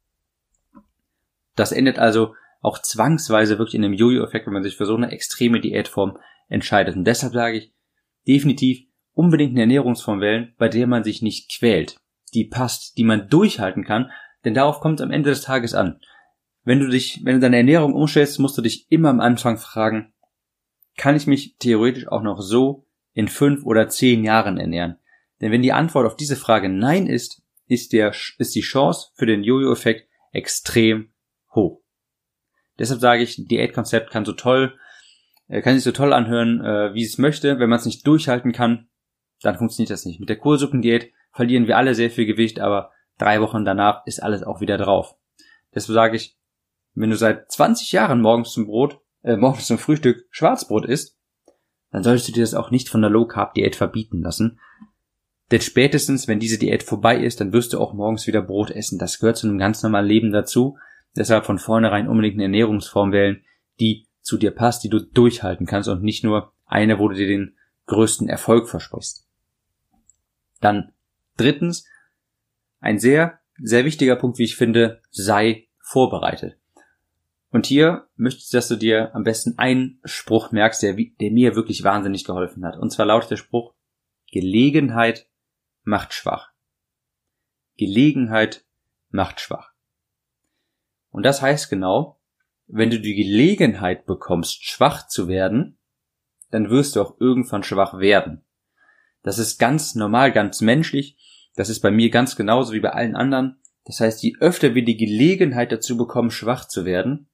Das 1.56 1.72
endet 1.72 1.98
also 1.98 2.34
auch 2.60 2.80
zwangsweise 2.80 3.58
wirklich 3.58 3.74
in 3.74 3.84
einem 3.84 3.94
Jojo-Effekt, 3.94 4.46
wenn 4.46 4.54
man 4.54 4.62
sich 4.62 4.76
für 4.76 4.86
so 4.86 4.96
eine 4.96 5.10
extreme 5.10 5.60
Diätform 5.60 6.18
entscheidet. 6.48 6.96
Und 6.96 7.04
deshalb 7.04 7.32
sage 7.32 7.58
ich, 7.58 7.72
definitiv 8.26 8.80
unbedingt 9.12 9.52
eine 9.52 9.60
Ernährungsform 9.60 10.20
wählen, 10.20 10.54
bei 10.58 10.68
der 10.68 10.86
man 10.86 11.04
sich 11.04 11.22
nicht 11.22 11.50
quält, 11.56 11.96
die 12.34 12.44
passt, 12.44 12.98
die 12.98 13.04
man 13.04 13.28
durchhalten 13.28 13.84
kann, 13.84 14.10
denn 14.44 14.54
darauf 14.54 14.80
kommt 14.80 15.00
es 15.00 15.04
am 15.04 15.10
Ende 15.10 15.30
des 15.30 15.42
Tages 15.42 15.74
an. 15.74 16.00
Wenn 16.64 16.80
du 16.80 16.88
dich, 16.88 17.20
wenn 17.24 17.34
du 17.34 17.40
deine 17.40 17.56
Ernährung 17.56 17.94
umstellst, 17.94 18.38
musst 18.38 18.58
du 18.58 18.62
dich 18.62 18.86
immer 18.90 19.08
am 19.08 19.20
Anfang 19.20 19.58
fragen, 19.58 20.12
kann 20.96 21.16
ich 21.16 21.26
mich 21.26 21.56
theoretisch 21.58 22.08
auch 22.08 22.22
noch 22.22 22.40
so 22.40 22.86
in 23.12 23.28
fünf 23.28 23.64
oder 23.64 23.88
zehn 23.88 24.24
Jahren 24.24 24.58
ernähren? 24.58 24.98
Denn 25.40 25.52
wenn 25.52 25.62
die 25.62 25.72
Antwort 25.72 26.06
auf 26.06 26.16
diese 26.16 26.36
Frage 26.36 26.68
Nein 26.68 27.06
ist, 27.06 27.42
ist, 27.66 27.92
der, 27.92 28.12
ist 28.38 28.54
die 28.54 28.60
Chance 28.60 29.10
für 29.14 29.26
den 29.26 29.44
Jojo-Effekt 29.44 30.08
extrem 30.32 31.12
hoch. 31.54 31.80
Deshalb 32.78 33.00
sage 33.00 33.22
ich, 33.22 33.46
Diätkonzept 33.46 34.10
kann 34.10 34.24
so 34.24 34.32
toll, 34.32 34.78
äh, 35.48 35.62
kann 35.62 35.74
sich 35.74 35.84
so 35.84 35.92
toll 35.92 36.12
anhören, 36.12 36.64
äh, 36.64 36.94
wie 36.94 37.04
es 37.04 37.18
möchte. 37.18 37.58
Wenn 37.58 37.70
man 37.70 37.78
es 37.78 37.86
nicht 37.86 38.06
durchhalten 38.06 38.52
kann, 38.52 38.88
dann 39.42 39.56
funktioniert 39.56 39.90
das 39.90 40.04
nicht. 40.04 40.20
Mit 40.20 40.28
der 40.28 40.38
Kohlsuppendiät 40.38 41.12
verlieren 41.32 41.66
wir 41.66 41.76
alle 41.76 41.94
sehr 41.94 42.10
viel 42.10 42.26
Gewicht, 42.26 42.60
aber 42.60 42.90
drei 43.18 43.40
Wochen 43.40 43.64
danach 43.64 44.06
ist 44.06 44.22
alles 44.22 44.42
auch 44.42 44.60
wieder 44.60 44.78
drauf. 44.78 45.16
Deshalb 45.74 45.94
sage 45.94 46.16
ich, 46.16 46.38
wenn 46.94 47.10
du 47.10 47.16
seit 47.16 47.50
20 47.50 47.92
Jahren 47.92 48.20
morgens 48.20 48.52
zum 48.52 48.66
Brot 48.66 49.00
äh, 49.22 49.36
morgens 49.36 49.66
zum 49.66 49.78
Frühstück 49.78 50.26
Schwarzbrot 50.30 50.84
isst, 50.86 51.16
dann 51.90 52.02
solltest 52.02 52.28
du 52.28 52.32
dir 52.32 52.42
das 52.42 52.54
auch 52.54 52.70
nicht 52.70 52.88
von 52.88 53.00
der 53.00 53.10
Low 53.10 53.26
Carb 53.26 53.54
Diät 53.54 53.76
verbieten 53.76 54.22
lassen. 54.22 54.60
Denn 55.50 55.60
spätestens, 55.60 56.28
wenn 56.28 56.40
diese 56.40 56.58
Diät 56.58 56.82
vorbei 56.82 57.18
ist, 57.18 57.40
dann 57.40 57.52
wirst 57.52 57.72
du 57.72 57.80
auch 57.80 57.94
morgens 57.94 58.26
wieder 58.26 58.42
Brot 58.42 58.70
essen. 58.70 58.98
Das 58.98 59.18
gehört 59.18 59.38
zu 59.38 59.48
einem 59.48 59.58
ganz 59.58 59.82
normalen 59.82 60.06
Leben 60.06 60.30
dazu. 60.30 60.76
Deshalb 61.16 61.46
von 61.46 61.58
vornherein 61.58 62.08
unbedingt 62.08 62.34
eine 62.34 62.44
Ernährungsform 62.44 63.12
wählen, 63.12 63.44
die 63.80 64.06
zu 64.20 64.36
dir 64.36 64.50
passt, 64.50 64.84
die 64.84 64.88
du 64.88 65.00
durchhalten 65.00 65.66
kannst 65.66 65.88
und 65.88 66.02
nicht 66.02 66.24
nur 66.24 66.52
eine, 66.66 66.98
wo 66.98 67.08
du 67.08 67.14
dir 67.14 67.26
den 67.26 67.56
größten 67.86 68.28
Erfolg 68.28 68.68
versprichst. 68.68 69.26
Dann 70.60 70.92
drittens, 71.36 71.86
ein 72.80 72.98
sehr, 72.98 73.40
sehr 73.58 73.84
wichtiger 73.84 74.16
Punkt, 74.16 74.38
wie 74.38 74.44
ich 74.44 74.56
finde, 74.56 75.00
sei 75.10 75.68
vorbereitet. 75.80 76.58
Und 77.50 77.66
hier 77.66 78.06
möchte 78.16 78.40
ich, 78.40 78.50
dass 78.50 78.68
du 78.68 78.76
dir 78.76 79.14
am 79.14 79.24
besten 79.24 79.58
einen 79.58 80.00
Spruch 80.04 80.52
merkst, 80.52 80.82
der, 80.82 80.94
der 80.94 81.30
mir 81.30 81.56
wirklich 81.56 81.82
wahnsinnig 81.82 82.24
geholfen 82.24 82.64
hat. 82.64 82.76
Und 82.76 82.90
zwar 82.90 83.06
lautet 83.06 83.30
der 83.30 83.36
Spruch, 83.36 83.74
Gelegenheit 84.30 85.26
macht 85.82 86.12
schwach. 86.12 86.52
Gelegenheit 87.78 88.66
macht 89.10 89.40
schwach. 89.40 89.72
Und 91.10 91.24
das 91.24 91.42
heißt 91.42 91.70
genau, 91.70 92.20
wenn 92.66 92.90
du 92.90 93.00
die 93.00 93.14
Gelegenheit 93.14 94.06
bekommst, 94.06 94.64
schwach 94.64 95.08
zu 95.08 95.28
werden, 95.28 95.78
dann 96.50 96.70
wirst 96.70 96.96
du 96.96 97.02
auch 97.02 97.18
irgendwann 97.18 97.62
schwach 97.62 97.98
werden. 97.98 98.44
Das 99.22 99.38
ist 99.38 99.58
ganz 99.58 99.94
normal, 99.94 100.32
ganz 100.32 100.60
menschlich. 100.60 101.16
Das 101.56 101.68
ist 101.68 101.80
bei 101.80 101.90
mir 101.90 102.10
ganz 102.10 102.36
genauso 102.36 102.72
wie 102.72 102.80
bei 102.80 102.92
allen 102.92 103.16
anderen. 103.16 103.60
Das 103.84 104.00
heißt, 104.00 104.22
je 104.22 104.34
öfter 104.40 104.74
wir 104.74 104.84
die 104.84 104.96
Gelegenheit 104.96 105.72
dazu 105.72 105.96
bekommen, 105.96 106.30
schwach 106.30 106.68
zu 106.68 106.84
werden, 106.84 107.28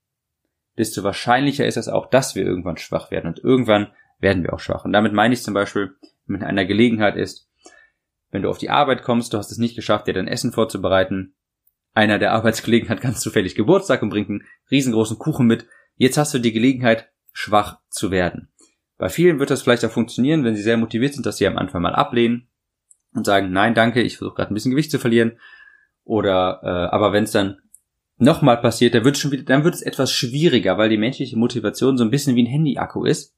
desto 0.78 1.02
wahrscheinlicher 1.02 1.66
ist 1.66 1.76
es 1.76 1.88
auch, 1.88 2.06
dass 2.06 2.34
wir 2.34 2.44
irgendwann 2.44 2.76
schwach 2.76 3.10
werden. 3.10 3.28
Und 3.28 3.40
irgendwann 3.40 3.92
werden 4.18 4.42
wir 4.42 4.52
auch 4.52 4.60
schwach. 4.60 4.84
Und 4.84 4.92
damit 4.92 5.12
meine 5.12 5.34
ich 5.34 5.42
zum 5.42 5.54
Beispiel, 5.54 5.94
wenn 6.26 6.42
einer 6.42 6.64
Gelegenheit 6.64 7.16
ist, 7.16 7.50
wenn 8.30 8.42
du 8.42 8.50
auf 8.50 8.58
die 8.58 8.70
Arbeit 8.70 9.02
kommst, 9.02 9.32
du 9.32 9.38
hast 9.38 9.52
es 9.52 9.58
nicht 9.58 9.76
geschafft, 9.76 10.06
dir 10.06 10.14
dein 10.14 10.28
Essen 10.28 10.52
vorzubereiten, 10.52 11.34
einer 11.94 12.18
der 12.18 12.32
Arbeitskollegen 12.32 12.88
hat 12.88 13.00
ganz 13.00 13.20
zufällig 13.20 13.54
Geburtstag 13.54 14.02
und 14.02 14.10
bringt 14.10 14.28
einen 14.28 14.44
riesengroßen 14.70 15.18
Kuchen 15.18 15.46
mit, 15.46 15.66
jetzt 15.96 16.18
hast 16.18 16.34
du 16.34 16.38
die 16.38 16.52
Gelegenheit, 16.52 17.08
schwach 17.32 17.78
zu 17.88 18.10
werden. 18.10 18.52
Bei 18.98 19.08
vielen 19.08 19.38
wird 19.38 19.50
das 19.50 19.62
vielleicht 19.62 19.84
auch 19.84 19.90
funktionieren, 19.90 20.44
wenn 20.44 20.54
sie 20.54 20.62
sehr 20.62 20.76
motiviert 20.76 21.14
sind, 21.14 21.26
dass 21.26 21.36
sie 21.36 21.46
am 21.46 21.58
Anfang 21.58 21.82
mal 21.82 21.94
ablehnen 21.94 22.48
und 23.14 23.26
sagen, 23.26 23.50
nein, 23.52 23.74
danke, 23.74 24.02
ich 24.02 24.18
versuche 24.18 24.36
gerade 24.36 24.52
ein 24.52 24.54
bisschen 24.54 24.70
Gewicht 24.70 24.90
zu 24.90 24.98
verlieren. 24.98 25.38
Oder 26.04 26.60
äh, 26.62 26.94
aber 26.94 27.12
wenn 27.12 27.24
es 27.24 27.32
dann 27.32 27.58
nochmal 28.16 28.60
passiert, 28.60 28.94
dann 28.94 29.04
wird, 29.04 29.18
schon 29.18 29.32
wieder, 29.32 29.44
dann 29.44 29.64
wird 29.64 29.74
es 29.74 29.82
etwas 29.82 30.12
schwieriger, 30.12 30.78
weil 30.78 30.88
die 30.88 30.98
menschliche 30.98 31.36
Motivation 31.36 31.96
so 31.96 32.04
ein 32.04 32.10
bisschen 32.10 32.36
wie 32.36 32.44
ein 32.44 32.50
Handy-Akku 32.50 33.04
ist. 33.04 33.34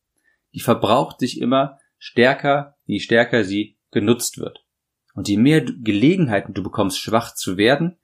Die 0.54 0.60
verbraucht 0.60 1.20
sich 1.20 1.40
immer 1.40 1.78
stärker, 1.98 2.76
je 2.84 3.00
stärker 3.00 3.44
sie 3.44 3.78
genutzt 3.90 4.38
wird. 4.38 4.64
Und 5.14 5.28
je 5.28 5.38
mehr 5.38 5.62
Gelegenheiten 5.62 6.52
du 6.52 6.62
bekommst, 6.62 7.00
schwach 7.00 7.34
zu 7.34 7.56
werden, 7.56 7.96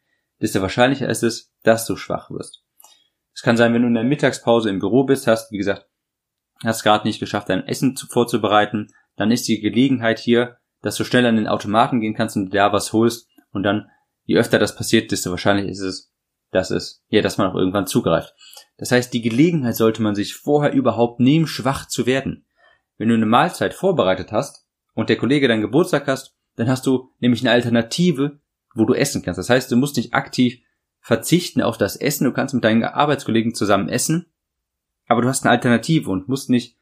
desto 0.43 0.61
wahrscheinlicher 0.61 1.09
ist 1.09 1.23
es, 1.23 1.53
dass 1.63 1.87
du 1.87 1.97
schwach 1.97 2.31
wirst. 2.31 2.65
Es 3.35 3.43
kann 3.43 3.57
sein, 3.57 3.73
wenn 3.73 3.83
du 3.83 3.89
in 3.89 3.95
der 3.95 4.05
Mittagspause 4.05 4.69
im 4.69 4.81
Büro 4.81 5.05
bist, 5.05 5.27
hast, 5.27 5.51
wie 5.53 5.59
gesagt, 5.59 5.87
hast 6.63 6.83
gerade 6.83 7.07
nicht 7.07 7.21
geschafft, 7.21 7.49
dein 7.49 7.67
Essen 7.67 7.97
vorzubereiten, 7.97 8.89
dann 9.17 9.31
ist 9.31 9.49
die 9.49 9.61
Gelegenheit 9.61 10.19
hier, 10.19 10.59
dass 10.83 10.97
du 10.97 11.05
schnell 11.05 11.25
an 11.27 11.37
den 11.37 11.47
Automaten 11.47 12.01
gehen 12.01 12.15
kannst 12.15 12.37
und 12.37 12.53
da 12.53 12.73
was 12.73 12.93
holst 12.93 13.29
und 13.53 13.63
dann, 13.63 13.89
je 14.25 14.37
öfter 14.37 14.59
das 14.59 14.75
passiert, 14.75 15.11
desto 15.11 15.31
wahrscheinlicher 15.31 15.71
ist 15.71 15.81
es, 15.81 16.13
dass 16.51 16.71
es, 16.71 17.03
ja, 17.09 17.23
dass 17.23 17.39
man 17.39 17.51
auch 17.51 17.55
irgendwann 17.55 17.87
zugreift. 17.87 18.35
Das 18.77 18.91
heißt, 18.91 19.13
die 19.15 19.23
Gelegenheit 19.23 19.77
sollte 19.77 20.03
man 20.03 20.15
sich 20.15 20.35
vorher 20.35 20.73
überhaupt 20.73 21.21
nehmen, 21.21 21.47
schwach 21.47 21.87
zu 21.87 22.05
werden. 22.05 22.47
Wenn 22.99 23.09
du 23.09 23.15
eine 23.15 23.27
Mahlzeit 23.27 23.75
vorbereitet 23.75 24.33
hast 24.33 24.67
und 24.95 25.09
der 25.09 25.17
Kollege 25.17 25.49
deinen 25.49 25.63
Geburtstag 25.63 26.07
hast, 26.09 26.35
dann 26.57 26.69
hast 26.69 26.87
du 26.87 27.11
nämlich 27.21 27.41
eine 27.41 27.53
Alternative, 27.53 28.41
wo 28.75 28.85
du 28.85 28.95
essen 28.95 29.23
kannst. 29.23 29.39
Das 29.39 29.51
heißt, 29.51 29.71
du 29.71 29.77
musst 29.77 29.97
nicht 29.97 30.15
aktiv 30.15 30.61
verzichten 31.01 31.63
auf 31.63 31.79
das 31.79 31.97
Essen, 31.97 32.25
du 32.25 32.33
kannst 32.33 32.55
mit 32.55 32.65
deinen 32.65 32.85
Arbeitskollegen 32.85 33.55
zusammen 33.55 33.89
essen, 33.89 34.27
aber 35.09 35.23
du 35.23 35.29
hast 35.29 35.45
eine 35.45 35.51
Alternative 35.51 36.11
und 36.11 36.29
musst 36.29 36.49
nicht 36.49 36.79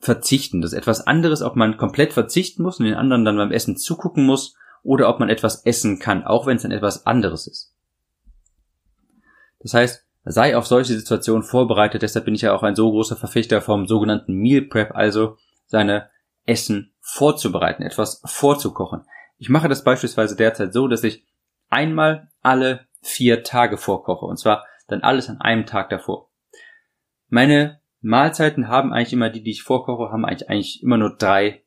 verzichten. 0.00 0.60
Das 0.60 0.72
ist 0.72 0.78
etwas 0.78 1.06
anderes, 1.06 1.42
ob 1.42 1.56
man 1.56 1.76
komplett 1.76 2.12
verzichten 2.12 2.62
muss 2.62 2.78
und 2.78 2.86
den 2.86 2.94
anderen 2.94 3.24
dann 3.24 3.36
beim 3.36 3.52
Essen 3.52 3.76
zugucken 3.76 4.24
muss 4.24 4.54
oder 4.82 5.08
ob 5.08 5.20
man 5.20 5.28
etwas 5.28 5.64
essen 5.66 5.98
kann, 5.98 6.24
auch 6.24 6.46
wenn 6.46 6.56
es 6.56 6.62
dann 6.62 6.70
etwas 6.70 7.06
anderes 7.06 7.46
ist. 7.46 7.74
Das 9.60 9.74
heißt, 9.74 10.06
sei 10.24 10.56
auf 10.56 10.66
solche 10.66 10.96
Situationen 10.96 11.42
vorbereitet, 11.42 12.02
deshalb 12.02 12.24
bin 12.24 12.34
ich 12.34 12.42
ja 12.42 12.54
auch 12.54 12.62
ein 12.62 12.76
so 12.76 12.90
großer 12.90 13.16
Verfechter 13.16 13.60
vom 13.60 13.86
sogenannten 13.86 14.34
Meal 14.34 14.62
Prep, 14.62 14.94
also 14.94 15.36
seine 15.66 16.10
Essen 16.46 16.94
vorzubereiten, 17.00 17.82
etwas 17.82 18.22
vorzukochen. 18.24 19.02
Ich 19.38 19.48
mache 19.48 19.68
das 19.68 19.84
beispielsweise 19.84 20.36
derzeit 20.36 20.72
so, 20.72 20.88
dass 20.88 21.04
ich 21.04 21.26
einmal 21.68 22.28
alle 22.42 22.86
vier 23.00 23.42
Tage 23.42 23.78
vorkoche, 23.78 24.26
und 24.26 24.38
zwar 24.38 24.66
dann 24.88 25.02
alles 25.02 25.28
an 25.28 25.40
einem 25.40 25.66
Tag 25.66 25.90
davor. 25.90 26.30
Meine 27.28 27.80
Mahlzeiten 28.00 28.68
haben 28.68 28.92
eigentlich 28.92 29.12
immer, 29.12 29.30
die, 29.30 29.42
die 29.42 29.50
ich 29.50 29.62
vorkoche, 29.62 30.12
haben 30.12 30.24
eigentlich, 30.24 30.48
eigentlich 30.48 30.82
immer 30.82 30.96
nur 30.96 31.16
drei 31.16 31.64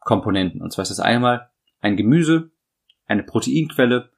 Komponenten. 0.00 0.62
Und 0.62 0.72
zwar 0.72 0.82
ist 0.82 0.90
das 0.90 1.00
einmal 1.00 1.50
ein 1.80 1.96
Gemüse, 1.96 2.50
eine 3.06 3.22
Proteinquelle 3.22 4.10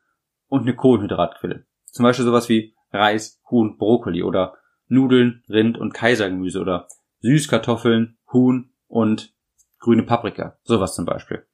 und 0.49 0.63
eine 0.63 0.75
Kohlenhydratquelle. 0.75 1.65
Zum 1.87 2.03
Beispiel 2.03 2.25
sowas 2.25 2.49
wie 2.49 2.75
Reis, 2.93 3.41
Huhn, 3.51 3.79
Brokkoli 3.79 4.23
oder 4.23 4.55
Nudeln, 4.89 5.43
Rind 5.49 5.79
und 5.79 5.95
Kaisergemüse 5.95 6.61
oder 6.61 6.89
Süßkartoffeln, 7.21 8.19
Huhn 8.33 8.73
und 8.89 9.35
grüne 9.79 10.03
Paprika. 10.03 10.59
Sowas 10.63 10.95
zum 10.95 11.07
Beispiel. 11.07 11.47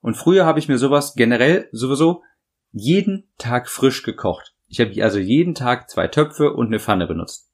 Und 0.00 0.16
früher 0.16 0.46
habe 0.46 0.58
ich 0.58 0.68
mir 0.68 0.78
sowas 0.78 1.14
generell 1.14 1.68
sowieso 1.72 2.22
jeden 2.72 3.28
Tag 3.38 3.68
frisch 3.68 4.02
gekocht. 4.02 4.54
Ich 4.68 4.80
habe 4.80 5.02
also 5.02 5.18
jeden 5.18 5.54
Tag 5.54 5.90
zwei 5.90 6.08
Töpfe 6.08 6.52
und 6.52 6.66
eine 6.68 6.78
Pfanne 6.78 7.06
benutzt. 7.06 7.50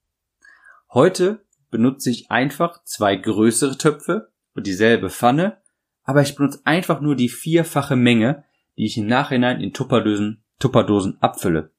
Heute 0.92 1.44
benutze 1.70 2.10
ich 2.10 2.30
einfach 2.30 2.84
zwei 2.84 3.16
größere 3.16 3.76
Töpfe 3.76 4.30
und 4.54 4.66
dieselbe 4.66 5.10
Pfanne, 5.10 5.58
aber 6.04 6.22
ich 6.22 6.36
benutze 6.36 6.60
einfach 6.64 7.00
nur 7.00 7.16
die 7.16 7.28
vierfache 7.28 7.96
Menge, 7.96 8.44
die 8.76 8.86
ich 8.86 8.96
im 8.96 9.06
Nachhinein 9.06 9.60
in 9.60 9.72
Tupperdosen, 9.72 10.44
Tupperdosen 10.58 11.20
abfülle. 11.20 11.72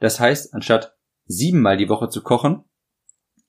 Das 0.00 0.18
heißt, 0.18 0.54
anstatt 0.54 0.96
siebenmal 1.26 1.76
die 1.76 1.88
Woche 1.88 2.08
zu 2.08 2.22
kochen, 2.22 2.64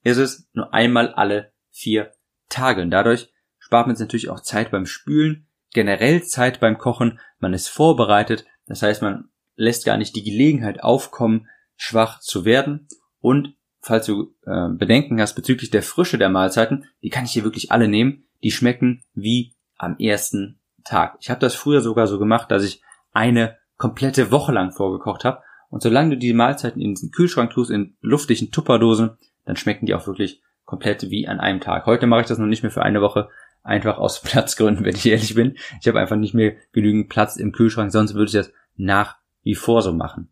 ist 0.04 0.18
es 0.18 0.48
nur 0.52 0.72
einmal 0.72 1.12
alle 1.14 1.52
vier 1.70 2.12
Tage. 2.48 2.82
Und 2.82 2.90
dadurch 2.90 3.32
spart 3.58 3.86
man 3.86 3.96
sich 3.96 4.06
natürlich 4.06 4.30
auch 4.30 4.40
Zeit 4.40 4.70
beim 4.70 4.86
Spülen, 4.86 5.47
generell 5.72 6.22
Zeit 6.22 6.60
beim 6.60 6.78
Kochen, 6.78 7.20
man 7.38 7.54
ist 7.54 7.68
vorbereitet, 7.68 8.44
das 8.66 8.82
heißt, 8.82 9.02
man 9.02 9.28
lässt 9.56 9.84
gar 9.84 9.96
nicht 9.96 10.14
die 10.16 10.22
Gelegenheit 10.22 10.82
aufkommen, 10.82 11.48
schwach 11.76 12.20
zu 12.20 12.44
werden 12.44 12.88
und 13.20 13.54
falls 13.80 14.06
du 14.06 14.34
äh, 14.46 14.68
Bedenken 14.70 15.20
hast 15.20 15.34
bezüglich 15.34 15.70
der 15.70 15.82
Frische 15.82 16.18
der 16.18 16.28
Mahlzeiten, 16.28 16.84
die 17.02 17.10
kann 17.10 17.24
ich 17.24 17.32
hier 17.32 17.44
wirklich 17.44 17.72
alle 17.72 17.88
nehmen. 17.88 18.24
Die 18.42 18.50
schmecken 18.50 19.02
wie 19.14 19.54
am 19.76 19.96
ersten 19.98 20.60
Tag. 20.84 21.16
Ich 21.20 21.30
habe 21.30 21.40
das 21.40 21.54
früher 21.54 21.80
sogar 21.80 22.06
so 22.06 22.18
gemacht, 22.18 22.50
dass 22.50 22.64
ich 22.64 22.82
eine 23.12 23.56
komplette 23.76 24.30
Woche 24.30 24.52
lang 24.52 24.72
vorgekocht 24.72 25.24
habe. 25.24 25.42
Und 25.70 25.82
solange 25.82 26.10
du 26.10 26.16
die 26.18 26.32
Mahlzeiten 26.32 26.80
in 26.80 26.94
den 26.94 27.10
Kühlschrank 27.10 27.50
tust, 27.50 27.70
in 27.70 27.96
luftigen 28.00 28.50
Tupperdosen, 28.50 29.18
dann 29.44 29.56
schmecken 29.56 29.86
die 29.86 29.94
auch 29.94 30.06
wirklich 30.06 30.42
komplett 30.64 31.10
wie 31.10 31.26
an 31.26 31.40
einem 31.40 31.60
Tag. 31.60 31.86
Heute 31.86 32.06
mache 32.06 32.22
ich 32.22 32.26
das 32.26 32.38
noch 32.38 32.46
nicht 32.46 32.62
mehr 32.62 32.72
für 32.72 32.82
eine 32.82 33.00
Woche, 33.00 33.28
einfach 33.68 33.98
aus 33.98 34.20
Platzgründen, 34.22 34.84
wenn 34.84 34.96
ich 34.96 35.06
ehrlich 35.06 35.34
bin. 35.34 35.56
Ich 35.80 35.86
habe 35.86 36.00
einfach 36.00 36.16
nicht 36.16 36.34
mehr 36.34 36.56
genügend 36.72 37.08
Platz 37.08 37.36
im 37.36 37.52
Kühlschrank, 37.52 37.92
sonst 37.92 38.14
würde 38.14 38.26
ich 38.26 38.32
das 38.32 38.52
nach 38.76 39.18
wie 39.42 39.54
vor 39.54 39.82
so 39.82 39.92
machen. 39.92 40.30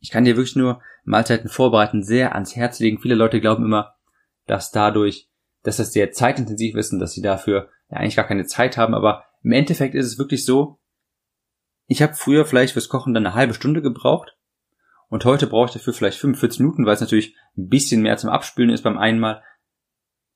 Ich 0.00 0.10
kann 0.10 0.24
dir 0.24 0.36
wirklich 0.36 0.56
nur 0.56 0.80
Mahlzeiten 1.04 1.48
vorbereiten 1.48 2.02
sehr 2.02 2.34
ans 2.34 2.54
Herz 2.54 2.78
legen. 2.78 3.00
Viele 3.00 3.14
Leute 3.14 3.40
glauben 3.40 3.64
immer, 3.64 3.96
dass 4.46 4.70
dadurch, 4.70 5.28
dass 5.62 5.78
das 5.78 5.92
sehr 5.92 6.12
zeitintensiv 6.12 6.76
ist 6.76 6.92
und 6.92 6.98
dass 6.98 7.12
sie 7.12 7.22
dafür 7.22 7.70
ja 7.90 7.98
eigentlich 7.98 8.16
gar 8.16 8.26
keine 8.26 8.46
Zeit 8.46 8.76
haben. 8.76 8.94
Aber 8.94 9.24
im 9.42 9.52
Endeffekt 9.52 9.94
ist 9.94 10.06
es 10.06 10.18
wirklich 10.18 10.44
so, 10.44 10.78
ich 11.86 12.02
habe 12.02 12.14
früher 12.14 12.44
vielleicht 12.44 12.72
fürs 12.72 12.88
Kochen 12.88 13.14
dann 13.14 13.26
eine 13.26 13.34
halbe 13.34 13.54
Stunde 13.54 13.80
gebraucht 13.80 14.36
und 15.08 15.24
heute 15.24 15.46
brauche 15.46 15.66
ich 15.66 15.72
dafür 15.72 15.92
vielleicht 15.92 16.18
45 16.18 16.60
Minuten, 16.60 16.84
weil 16.84 16.94
es 16.94 17.00
natürlich 17.00 17.36
ein 17.56 17.68
bisschen 17.68 18.02
mehr 18.02 18.16
zum 18.16 18.30
Abspülen 18.30 18.70
ist 18.70 18.82
beim 18.82 18.98
einmal. 18.98 19.42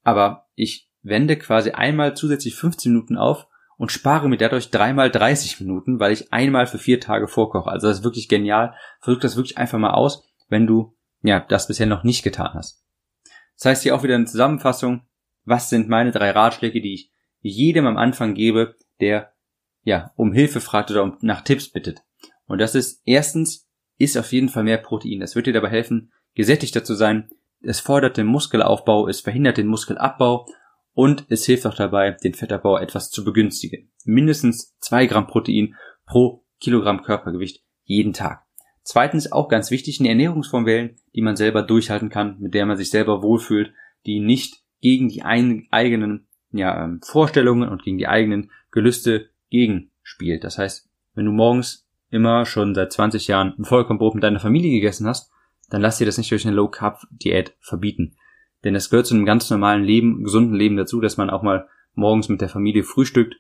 Aber 0.03 0.49
ich 0.55 0.90
wende 1.03 1.37
quasi 1.37 1.71
einmal 1.71 2.15
zusätzlich 2.17 2.55
15 2.55 2.93
Minuten 2.93 3.17
auf 3.17 3.47
und 3.77 3.93
spare 3.93 4.29
mir 4.29 4.37
dadurch 4.37 4.71
dreimal 4.71 5.11
30 5.11 5.61
Minuten, 5.61 6.01
weil 6.01 6.13
ich 6.13 6.33
einmal 6.33 6.67
für 6.67 6.79
vier 6.79 7.01
Tage 7.01 7.29
vorkoche. 7.29 7.71
Also 7.71 7.89
das 7.89 7.99
ist 7.99 8.05
wirklich 8.05 8.29
genial. 8.29 8.75
Versuch 9.01 9.21
das 9.21 9.37
wirklich 9.37 9.59
einfach 9.59 9.79
mal 9.79 9.93
aus 9.93 10.31
wenn 10.51 10.67
du 10.67 10.95
ja 11.23 11.41
das 11.41 11.69
bisher 11.69 11.87
noch 11.87 12.05
nicht 12.05 12.23
getan 12.23 12.51
hast. 12.55 12.85
Das 13.57 13.67
heißt 13.67 13.83
hier 13.85 13.95
auch 13.95 14.03
wieder 14.03 14.17
eine 14.17 14.27
Zusammenfassung, 14.27 15.03
was 15.45 15.71
sind 15.71 15.89
meine 15.89 16.11
drei 16.11 16.31
Ratschläge, 16.33 16.83
die 16.83 16.95
ich 16.95 17.11
jedem 17.41 17.87
am 17.87 17.97
Anfang 17.97 18.35
gebe, 18.35 18.75
der 19.01 19.33
ja 19.83 20.13
um 20.17 20.33
Hilfe 20.33 20.61
fragt 20.61 20.91
oder 20.91 21.03
um 21.03 21.17
nach 21.23 21.41
Tipps 21.41 21.71
bittet. 21.71 22.03
Und 22.47 22.59
das 22.59 22.75
ist 22.75 23.01
erstens, 23.07 23.69
ist 23.97 24.19
auf 24.19 24.33
jeden 24.33 24.49
Fall 24.49 24.65
mehr 24.65 24.79
Protein. 24.79 25.21
Das 25.21 25.35
wird 25.37 25.47
dir 25.47 25.53
dabei 25.53 25.71
helfen, 25.71 26.13
gesättigter 26.35 26.85
zu 26.85 26.95
sein. 26.95 27.31
Es 27.63 27.81
fordert 27.81 28.17
den 28.17 28.27
Muskelaufbau, 28.27 29.09
es 29.09 29.21
verhindert 29.21 29.57
den 29.57 29.67
Muskelabbau 29.67 30.47
und 30.93 31.27
es 31.29 31.47
hilft 31.47 31.67
auch 31.67 31.75
dabei, 31.75 32.13
den 32.13 32.35
Fettabbau 32.35 32.79
etwas 32.79 33.11
zu 33.11 33.25
begünstigen. 33.25 33.91
Mindestens 34.05 34.77
zwei 34.81 35.07
Gramm 35.07 35.27
Protein 35.27 35.77
pro 36.07 36.45
Kilogramm 36.61 37.03
Körpergewicht 37.03 37.63
jeden 37.85 38.13
Tag. 38.13 38.45
Zweitens 38.83 39.31
auch 39.31 39.49
ganz 39.49 39.71
wichtig, 39.71 40.01
eine 40.01 40.09
Ernährungsform 40.09 40.67
wählen, 40.67 40.97
die 41.15 41.23
man 41.23 41.37
selber 41.37 41.63
durchhalten 41.63 42.09
kann, 42.09 42.39
mit 42.41 42.55
der 42.55 42.67
man 42.67 42.77
sich 42.77 42.91
selber 42.91 43.23
wohlfühlt, 43.23 43.73
die 44.07 44.21
nicht 44.21 44.63
gegen 44.81 45.09
die 45.09 45.23
eigenen 45.23 46.27
ja, 46.53 46.85
ähm, 46.85 47.01
Vorstellungen 47.03 47.69
und 47.69 47.83
gegen 47.83 47.99
die 47.99 48.09
eigenen 48.09 48.51
Gelüste 48.71 49.31
gegenspielt. 49.51 50.45
Das 50.45 50.59
heißt, 50.59 50.89
wenn 51.15 51.27
du 51.27 51.33
morgens 51.33 51.87
immer 52.11 52.47
schon 52.47 52.75
seit 52.75 52.93
20 52.93 53.29
Jahren 53.29 53.55
ein 53.59 53.65
Vollkornbrot 53.65 54.15
mit 54.15 54.25
deiner 54.25 54.41
Familie 54.41 54.73
gegessen 54.73 55.07
hast, 55.07 55.31
dann 55.69 55.83
lass 55.83 55.99
dir 55.99 56.07
das 56.07 56.19
nicht 56.19 56.31
durch 56.31 56.47
eine 56.47 56.57
Low-Carb-Diät 56.57 57.55
verbieten. 57.61 58.17
Denn 58.65 58.75
es 58.75 58.91
gehört 58.91 59.07
zu 59.07 59.15
einem 59.15 59.25
ganz 59.25 59.49
normalen 59.51 59.83
Leben, 59.83 60.25
gesunden 60.25 60.55
Leben 60.55 60.77
dazu, 60.77 61.01
dass 61.01 61.17
man 61.17 61.31
auch 61.31 61.43
mal 61.43 61.69
morgens 61.95 62.29
mit 62.29 62.41
der 62.41 62.49
Familie 62.49 62.85
frühstückt. 62.85 63.37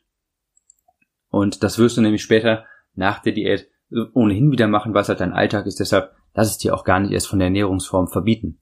Und 1.29 1.63
das 1.63 1.79
wirst 1.79 1.97
du 1.97 2.01
nämlich 2.01 2.23
später 2.23 2.65
nach 2.95 3.21
der 3.21 3.33
Diät 3.33 3.69
ohnehin 4.15 4.51
wieder 4.51 4.69
machen, 4.69 4.95
was 4.95 5.09
halt 5.09 5.21
dein 5.21 5.33
Alltag 5.33 5.67
ist. 5.67 5.81
Deshalb 5.81 6.15
lass 6.35 6.51
es 6.51 6.59
dir 6.59 6.75
auch 6.75 6.85
gar 6.85 7.01
nicht 7.01 7.13
erst 7.13 7.29
von 7.29 7.39
der 7.39 7.47
Ernährungsform 7.47 8.09
verbieten. 8.09 8.61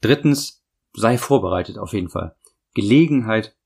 Drittens, 0.00 0.64
sei 0.94 1.16
vorbereitet 1.16 1.78
auf 1.78 1.92
jeden 1.92 2.08
Fall. 2.08 2.34
Gelegenheit 2.74 3.56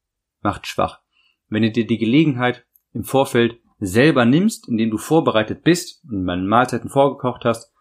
macht 0.43 0.67
schwach. 0.67 1.01
Wenn 1.49 1.63
du 1.63 1.71
dir 1.71 1.87
die 1.87 1.99
Gelegenheit 1.99 2.67
im 2.93 3.05
Vorfeld 3.05 3.59
selber 3.79 4.25
nimmst, 4.25 4.69
indem 4.69 4.91
du 4.91 4.99
vorbereitet 4.99 5.63
bist 5.63 6.05
und 6.05 6.25
meine 6.25 6.43
Mahlzeiten 6.43 6.91
vorgekocht 6.91 7.45
hast, 7.45 7.73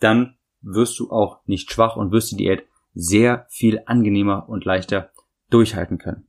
dann 0.00 0.36
wirst 0.60 0.98
du 0.98 1.10
auch 1.10 1.40
nicht 1.46 1.70
schwach 1.70 1.96
und 1.96 2.12
wirst 2.12 2.32
die 2.32 2.36
Diät 2.36 2.66
sehr 3.00 3.46
viel 3.48 3.82
angenehmer 3.86 4.48
und 4.48 4.64
leichter 4.64 5.10
durchhalten 5.50 5.98
können. 5.98 6.26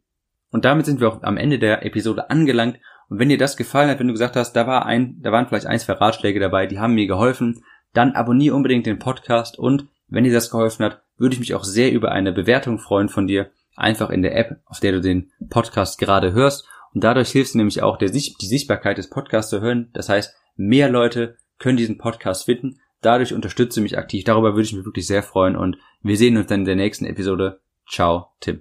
Und 0.51 0.65
damit 0.65 0.85
sind 0.85 0.99
wir 0.99 1.09
auch 1.09 1.23
am 1.23 1.37
Ende 1.37 1.57
der 1.57 1.85
Episode 1.85 2.29
angelangt 2.29 2.79
und 3.09 3.17
wenn 3.17 3.29
dir 3.29 3.39
das 3.39 3.57
gefallen 3.57 3.89
hat, 3.89 3.99
wenn 3.99 4.07
du 4.07 4.13
gesagt 4.13 4.35
hast, 4.35 4.53
da 4.53 4.67
war 4.67 4.85
ein, 4.85 5.19
da 5.21 5.31
waren 5.31 5.47
vielleicht 5.47 5.65
ein, 5.65 5.79
zwei 5.79 5.93
Ratschläge 5.93 6.39
dabei, 6.39 6.67
die 6.67 6.79
haben 6.79 6.93
mir 6.93 7.07
geholfen, 7.07 7.63
dann 7.93 8.11
abonniere 8.11 8.55
unbedingt 8.55 8.85
den 8.85 8.99
Podcast 8.99 9.57
und 9.57 9.87
wenn 10.07 10.23
dir 10.23 10.33
das 10.33 10.51
geholfen 10.51 10.85
hat, 10.85 11.01
würde 11.17 11.33
ich 11.33 11.39
mich 11.39 11.55
auch 11.55 11.63
sehr 11.63 11.91
über 11.91 12.11
eine 12.11 12.31
Bewertung 12.31 12.77
freuen 12.77 13.09
von 13.09 13.25
dir, 13.25 13.49
einfach 13.75 14.11
in 14.11 14.21
der 14.21 14.37
App, 14.37 14.59
auf 14.65 14.79
der 14.79 14.91
du 14.91 15.01
den 15.01 15.31
Podcast 15.49 15.99
gerade 15.99 16.33
hörst. 16.33 16.67
Und 16.93 17.03
dadurch 17.03 17.31
hilfst 17.31 17.53
du 17.53 17.57
nämlich 17.57 17.81
auch, 17.81 17.97
der, 17.97 18.09
die 18.09 18.33
Sichtbarkeit 18.39 18.97
des 18.97 19.09
Podcasts 19.09 19.49
zu 19.49 19.61
hören. 19.61 19.89
Das 19.93 20.09
heißt, 20.09 20.35
mehr 20.55 20.89
Leute 20.89 21.37
können 21.59 21.77
diesen 21.77 21.97
Podcast 21.97 22.45
finden, 22.45 22.79
dadurch 23.01 23.33
unterstütze 23.33 23.81
mich 23.81 23.97
aktiv. 23.97 24.23
Darüber 24.23 24.53
würde 24.53 24.63
ich 24.63 24.73
mich 24.73 24.85
wirklich 24.85 25.07
sehr 25.07 25.23
freuen 25.23 25.55
und 25.55 25.77
wir 26.01 26.17
sehen 26.17 26.37
uns 26.37 26.47
dann 26.47 26.61
in 26.61 26.65
der 26.65 26.75
nächsten 26.75 27.05
Episode. 27.05 27.61
Ciao, 27.87 28.31
Tim. 28.39 28.57